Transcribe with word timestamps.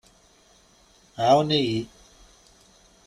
ɛawen-iyi! 1.23 1.79